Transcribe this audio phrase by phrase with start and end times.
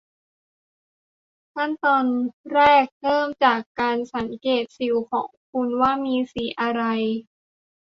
[1.53, 2.05] ขั้นตอน
[2.53, 6.83] แรกเริ่มจากการสังเกตสิวของคุณว่ามีสีอะไร